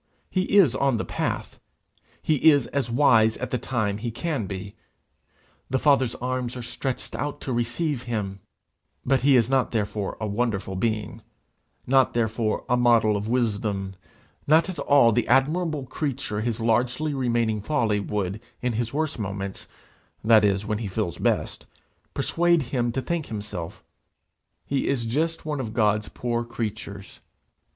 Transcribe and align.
He 0.31 0.57
is 0.57 0.75
on 0.75 0.97
the 0.97 1.05
path; 1.05 1.59
he 2.23 2.49
is 2.49 2.65
as 2.65 2.89
wise 2.89 3.35
as 3.37 3.43
at 3.43 3.51
the 3.51 3.59
time 3.59 3.99
he 3.99 4.09
can 4.09 4.47
be; 4.47 4.73
the 5.69 5.77
Father's 5.77 6.15
arms 6.15 6.57
are 6.57 6.63
stretched 6.63 7.15
out 7.15 7.39
to 7.41 7.53
receive 7.53 8.01
him; 8.01 8.39
but 9.05 9.21
he 9.21 9.35
is 9.35 9.47
not 9.47 9.69
therefore 9.69 10.17
a 10.19 10.25
wonderful 10.25 10.75
being; 10.75 11.21
not 11.85 12.15
therefore 12.15 12.65
a 12.67 12.75
model 12.75 13.15
of 13.15 13.27
wisdom; 13.27 13.93
not 14.47 14.69
at 14.69 14.79
all 14.79 15.11
the 15.11 15.27
admirable 15.27 15.85
creature 15.85 16.41
his 16.41 16.59
largely 16.59 17.13
remaining 17.13 17.61
folly 17.61 17.99
would, 17.99 18.41
in 18.59 18.73
his 18.73 18.91
worst 18.91 19.19
moments, 19.19 19.67
that 20.23 20.43
is 20.43 20.65
when 20.65 20.79
he 20.79 20.87
feels 20.87 21.19
best, 21.19 21.67
persuade 22.15 22.63
him 22.63 22.91
to 22.91 23.03
think 23.03 23.27
himself; 23.27 23.83
he 24.65 24.87
is 24.87 25.05
just 25.05 25.45
one 25.45 25.59
of 25.59 25.75
God's 25.75 26.09
poor 26.09 26.43
creatures. 26.43 27.19